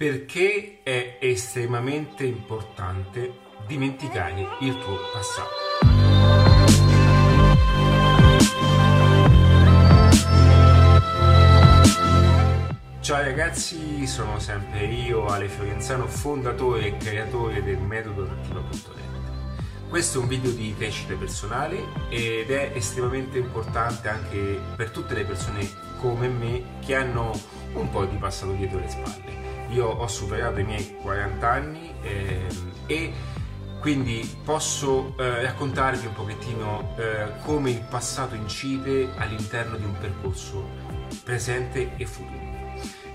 [0.00, 3.34] perché è estremamente importante
[3.66, 5.50] dimenticare il tuo passato.
[13.02, 19.90] Ciao ragazzi, sono sempre io, Ale Fiorenzano, fondatore e creatore del metodo attiva.net.
[19.90, 21.76] Questo è un video di crescita personale
[22.08, 27.38] ed è estremamente importante anche per tutte le persone come me che hanno
[27.74, 32.72] un po' di passato dietro le spalle io ho superato i miei 40 anni ehm,
[32.86, 33.12] e
[33.80, 40.68] quindi posso eh, raccontarvi un pochettino eh, come il passato incide all'interno di un percorso
[41.24, 42.50] presente e futuro.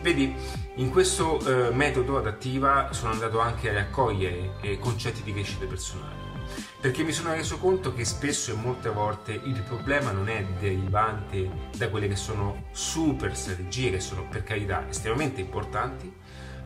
[0.02, 0.36] Vedi,
[0.76, 6.16] in questo eh, metodo adattiva sono andato anche a raccogliere eh, concetti di crescita personale,
[6.80, 11.50] perché mi sono reso conto che spesso e molte volte il problema non è derivante
[11.76, 16.14] da quelle che sono super strategie, che sono per carità estremamente importanti,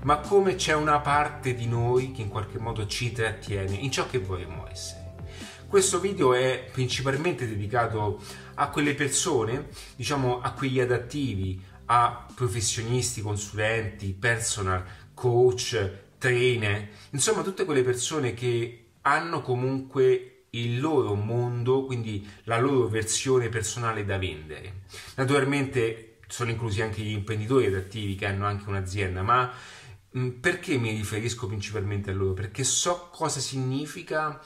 [0.02, 4.08] ma come c'è una parte di noi che in qualche modo ci trattiene in ciò
[4.08, 5.16] che vorremmo essere.
[5.68, 8.22] Questo video è principalmente dedicato
[8.56, 14.84] a quelle persone, diciamo a quegli adattivi, a professionisti, consulenti, personal,
[15.14, 22.88] coach, trainer, insomma tutte quelle persone che hanno comunque il loro mondo, quindi la loro
[22.88, 24.82] versione personale da vendere.
[25.16, 29.52] Naturalmente sono inclusi anche gli imprenditori adattivi che hanno anche un'azienda, ma
[30.40, 32.34] perché mi riferisco principalmente a loro?
[32.34, 34.42] Perché so cosa significa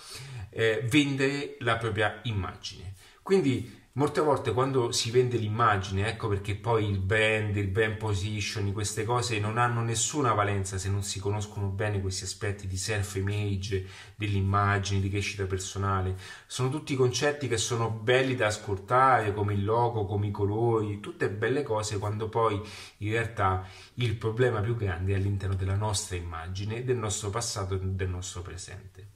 [0.50, 2.94] eh, vendere la propria immagine.
[3.22, 8.74] Quindi Molte volte quando si vende l'immagine, ecco perché poi il brand, il brand position,
[8.74, 13.86] queste cose non hanno nessuna valenza se non si conoscono bene questi aspetti di self-image,
[14.16, 16.18] dell'immagine, di crescita personale.
[16.48, 21.30] Sono tutti concetti che sono belli da ascoltare, come il logo, come i colori, tutte
[21.30, 22.60] belle cose quando poi
[22.98, 23.64] in realtà
[23.96, 28.42] il problema più grande è all'interno della nostra immagine, del nostro passato e del nostro
[28.42, 29.08] presente.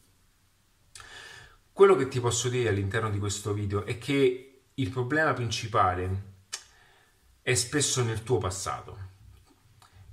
[1.73, 4.46] Quello che ti posso dire all'interno di questo video è che
[4.79, 6.35] il problema principale
[7.41, 9.05] è spesso nel tuo passato.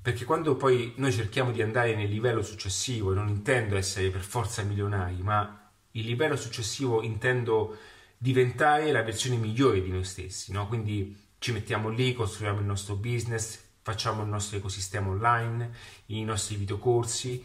[0.00, 4.62] Perché quando poi noi cerchiamo di andare nel livello successivo, non intendo essere per forza
[4.62, 7.76] milionari, ma il livello successivo intendo
[8.16, 10.66] diventare la versione migliore di noi stessi, no?
[10.66, 15.72] Quindi ci mettiamo lì, costruiamo il nostro business, facciamo il nostro ecosistema online,
[16.06, 17.44] i nostri videocorsi,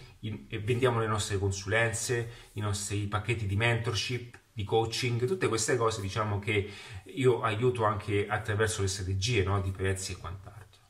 [0.61, 6.37] vendiamo le nostre consulenze, i nostri pacchetti di mentorship, di coaching, tutte queste cose diciamo
[6.37, 6.69] che
[7.13, 9.61] io aiuto anche attraverso le strategie no?
[9.61, 10.81] di prezzi e quant'altro.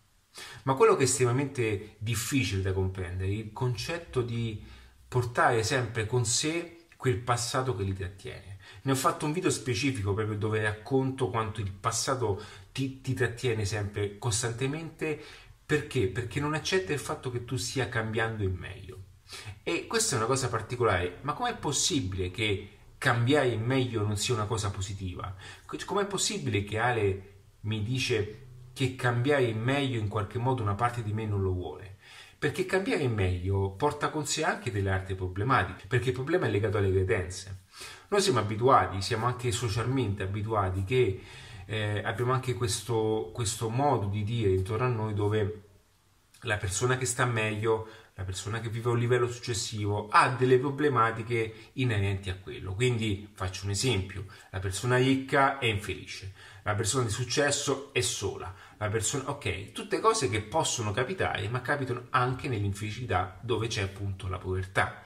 [0.63, 4.65] Ma quello che è estremamente difficile da comprendere è il concetto di
[5.07, 8.57] portare sempre con sé quel passato che li trattiene.
[8.81, 12.41] Ne ho fatto un video specifico proprio dove racconto quanto il passato
[12.71, 15.21] ti, ti trattiene sempre costantemente.
[15.63, 16.07] Perché?
[16.07, 19.03] Perché non accetta il fatto che tu stia cambiando in meglio.
[19.61, 24.35] E questa è una cosa particolare, ma com'è possibile che cambiare in meglio non sia
[24.35, 25.33] una cosa positiva.
[25.85, 31.01] Com'è possibile che Ale mi dice che cambiare in meglio in qualche modo una parte
[31.01, 31.97] di me non lo vuole?
[32.37, 36.49] Perché cambiare in meglio porta con sé anche delle altre problematiche, perché il problema è
[36.49, 37.63] legato alle credenze.
[38.09, 41.21] Noi siamo abituati, siamo anche socialmente abituati che
[41.65, 45.63] eh, abbiamo anche questo, questo modo di dire intorno a noi dove
[46.41, 47.87] la persona che sta meglio
[48.19, 52.73] la persona che vive a un livello successivo ha delle problematiche inerenti a quello.
[52.73, 58.53] Quindi faccio un esempio, la persona ricca è infelice, la persona di successo è sola,
[58.77, 64.27] la persona ok, tutte cose che possono capitare, ma capitano anche nell'infelicità dove c'è appunto
[64.27, 65.01] la povertà.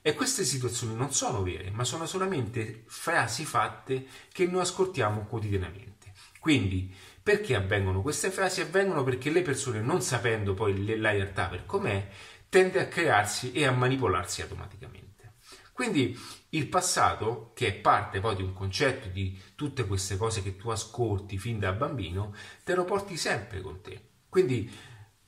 [0.00, 6.12] E queste situazioni non sono vere, ma sono solamente frasi fatte che noi ascoltiamo quotidianamente.
[6.40, 8.60] Quindi, perché avvengono queste frasi?
[8.60, 12.06] Avvengono perché le persone, non sapendo poi la realtà per com'è,
[12.54, 15.32] tende a crearsi e a manipolarsi automaticamente.
[15.72, 16.16] Quindi
[16.50, 20.68] il passato, che è parte poi di un concetto di tutte queste cose che tu
[20.68, 22.32] ascolti fin da bambino,
[22.62, 24.00] te lo porti sempre con te.
[24.28, 24.72] Quindi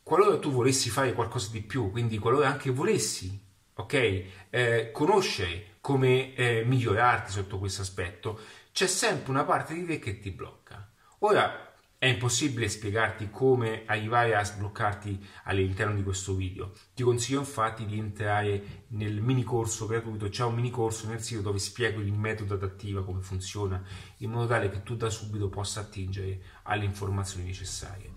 [0.04, 6.32] qualora tu volessi fare qualcosa di più, quindi qualora anche volessi, ok, eh, conoscere come
[6.36, 8.38] eh, migliorarti sotto questo aspetto,
[8.70, 10.88] c'è sempre una parte di te che ti blocca.
[11.20, 11.65] Ora,
[12.06, 16.72] è impossibile spiegarti come arrivare a sbloccarti all'interno di questo video.
[16.94, 21.40] Ti consiglio infatti di entrare nel mini corso gratuito, c'è un mini corso nel sito
[21.40, 23.82] dove spiego il metodo adattivo, come funziona,
[24.18, 28.12] in modo tale che tu da subito possa attingere alle informazioni necessarie.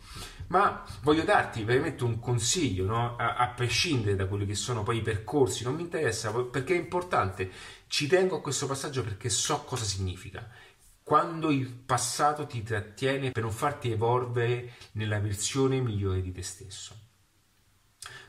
[0.47, 3.15] Ma voglio darti veramente un consiglio, no?
[3.15, 6.79] a, a prescindere da quelli che sono poi i percorsi, non mi interessa perché è
[6.79, 7.49] importante,
[7.87, 10.47] ci tengo a questo passaggio perché so cosa significa
[11.09, 16.95] quando il passato ti trattiene per non farti evolvere nella versione migliore di te stesso.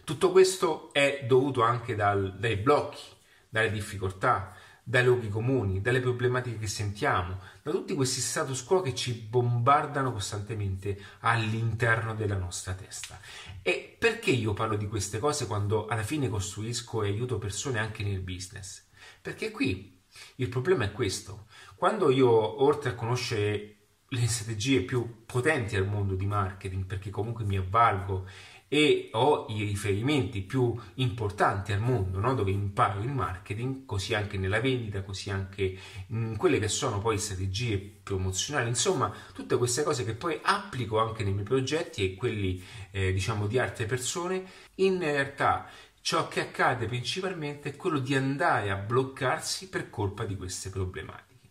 [0.02, 3.02] Tutto questo è dovuto anche dal, dai blocchi,
[3.50, 8.94] dalle difficoltà, dai luoghi comuni, dalle problematiche che sentiamo, da tutti questi status quo che
[8.94, 13.20] ci bombardano costantemente all'interno della nostra testa.
[13.60, 18.02] E perché io parlo di queste cose quando alla fine costruisco e aiuto persone anche
[18.02, 18.86] nel business?
[19.20, 19.99] Perché qui
[20.36, 21.46] il problema è questo.
[21.76, 23.76] Quando io, oltre a conoscere
[24.08, 28.26] le strategie più potenti al mondo di marketing, perché comunque mi avvalgo
[28.72, 32.34] e ho i riferimenti più importanti al mondo no?
[32.34, 35.76] dove imparo il marketing, così anche nella vendita, così anche
[36.08, 41.24] in quelle che sono poi strategie promozionali, insomma tutte queste cose che poi applico anche
[41.24, 44.44] nei miei progetti e quelli eh, diciamo di altre persone,
[44.76, 45.68] in realtà
[46.00, 51.50] ciò che accade principalmente è quello di andare a bloccarsi per colpa di queste problematiche.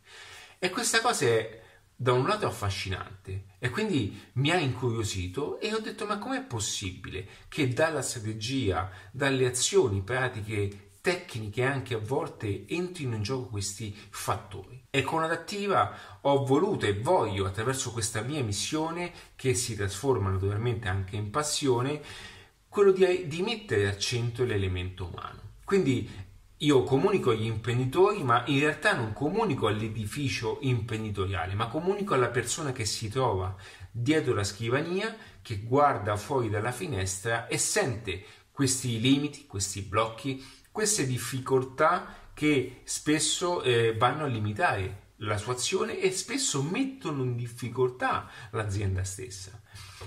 [0.57, 1.61] E questa cosa è
[1.95, 7.27] da un lato affascinante e quindi mi ha incuriosito e ho detto ma com'è possibile
[7.49, 14.85] che dalla strategia, dalle azioni pratiche tecniche anche a volte entrino in gioco questi fattori.
[14.89, 20.87] E con Adattiva ho voluto e voglio attraverso questa mia missione che si trasforma naturalmente
[20.87, 22.01] anche in passione
[22.69, 25.57] quello di, di mettere al centro l'elemento umano.
[25.65, 26.27] Quindi
[26.61, 32.71] io comunico agli imprenditori, ma in realtà non comunico all'edificio imprenditoriale, ma comunico alla persona
[32.71, 33.55] che si trova
[33.91, 41.05] dietro la scrivania, che guarda fuori dalla finestra e sente questi limiti, questi blocchi, queste
[41.07, 48.29] difficoltà che spesso eh, vanno a limitare la sua azione e spesso mettono in difficoltà
[48.51, 49.61] l'azienda stessa.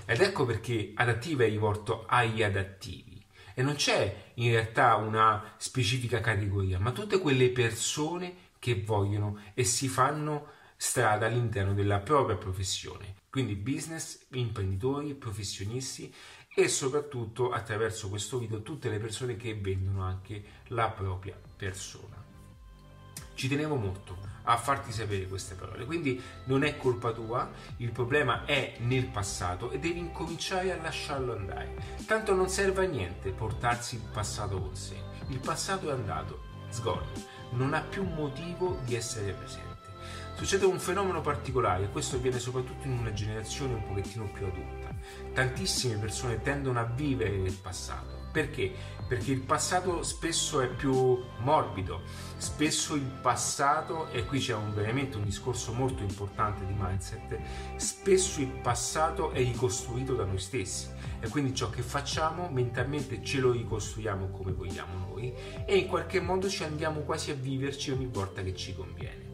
[0.05, 3.25] Ed ecco perché adattiva è rivolto agli adattivi
[3.55, 9.65] e non c'è in realtà una specifica categoria, ma tutte quelle persone che vogliono e
[9.65, 13.17] si fanno strada all'interno della propria professione.
[13.29, 16.13] Quindi business, imprenditori, professionisti
[16.55, 22.22] e soprattutto attraverso questo video tutte le persone che vendono anche la propria persona.
[23.35, 28.45] Ci tenevo molto a farti sapere queste parole, quindi non è colpa tua, il problema
[28.45, 31.75] è nel passato e devi incominciare a lasciarlo andare.
[32.07, 34.97] Tanto non serve a niente portarsi il passato con sé.
[35.29, 37.07] Il passato è andato, sgone,
[37.51, 39.71] non ha più motivo di essere presente.
[40.35, 44.89] Succede un fenomeno particolare e questo avviene soprattutto in una generazione un pochettino più adulta.
[45.33, 48.73] Tantissime persone tendono a vivere nel passato perché?
[49.07, 52.01] Perché il passato spesso è più morbido,
[52.39, 57.39] spesso il passato, e qui c'è un, veramente un discorso molto importante di mindset,
[57.77, 60.89] spesso il passato è ricostruito da noi stessi
[61.21, 65.33] e quindi ciò che facciamo mentalmente ce lo ricostruiamo come vogliamo noi
[65.67, 69.31] e in qualche modo ci andiamo quasi a viverci ogni volta che ci conviene.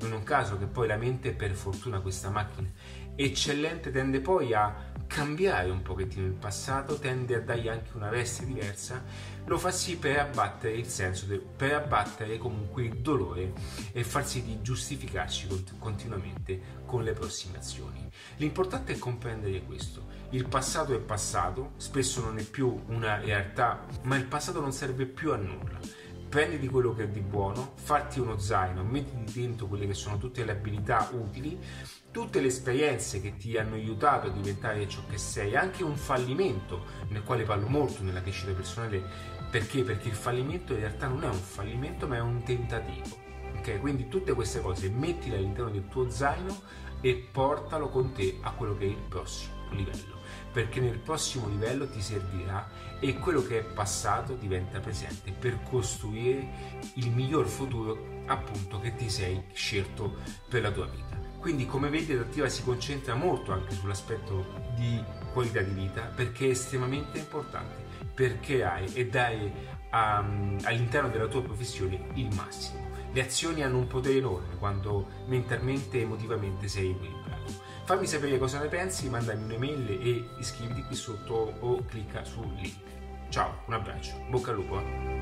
[0.00, 2.70] Non è un caso che poi la mente, per fortuna questa macchina
[3.16, 8.44] eccellente, tende poi a cambiare un pochettino il passato, tende a dargli anche una veste
[8.44, 9.02] diversa,
[9.46, 11.26] lo fa sì per abbattere il senso,
[11.56, 13.52] per abbattere comunque il dolore
[13.92, 15.46] e far sì di giustificarci
[15.78, 18.08] continuamente con le prossime azioni.
[18.36, 20.14] L'importante è comprendere questo.
[20.30, 25.06] Il passato è passato, spesso non è più una realtà, ma il passato non serve
[25.06, 25.78] più a nulla
[26.28, 30.44] prenditi quello che è di buono, fatti uno zaino, mettiti dentro quelle che sono tutte
[30.44, 31.58] le abilità utili
[32.16, 36.86] tutte le esperienze che ti hanno aiutato a diventare ciò che sei, anche un fallimento,
[37.08, 39.02] nel quale parlo molto nella crescita personale,
[39.50, 39.82] perché?
[39.82, 43.18] Perché il fallimento in realtà non è un fallimento, ma è un tentativo.
[43.58, 43.78] Okay?
[43.80, 46.58] Quindi tutte queste cose mettile all'interno del tuo zaino
[47.02, 50.15] e portalo con te a quello che è il prossimo livello,
[50.52, 52.68] perché nel prossimo livello ti servirà
[53.00, 56.48] e quello che è passato diventa presente per costruire
[56.94, 60.16] il miglior futuro appunto che ti sei scelto
[60.48, 61.16] per la tua vita.
[61.38, 65.00] Quindi come vedi Adattiva si concentra molto anche sull'aspetto di
[65.32, 69.52] qualità di vita perché è estremamente importante per creare e dare
[69.92, 72.88] um, all'interno della tua professione il massimo.
[73.12, 77.25] Le azioni hanno un potere enorme quando mentalmente e emotivamente sei equilibrato.
[77.86, 82.82] Fammi sapere cosa ne pensi, mandami un'email e iscriviti qui sotto o clicca sul link.
[83.28, 84.80] Ciao, un abbraccio, bocca al lupo.
[84.80, 85.16] Eh?